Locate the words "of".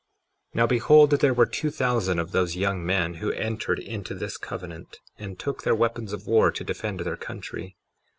2.17-2.31, 6.11-6.25